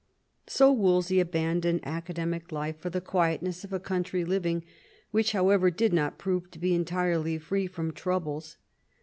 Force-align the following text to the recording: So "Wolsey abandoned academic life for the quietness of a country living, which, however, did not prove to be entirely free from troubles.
So 0.47 0.71
"Wolsey 0.71 1.19
abandoned 1.19 1.81
academic 1.83 2.51
life 2.51 2.79
for 2.79 2.89
the 2.89 3.01
quietness 3.01 3.63
of 3.63 3.71
a 3.71 3.79
country 3.79 4.25
living, 4.25 4.63
which, 5.11 5.33
however, 5.33 5.69
did 5.69 5.93
not 5.93 6.17
prove 6.17 6.49
to 6.49 6.57
be 6.57 6.73
entirely 6.73 7.37
free 7.37 7.67
from 7.67 7.91
troubles. 7.93 8.57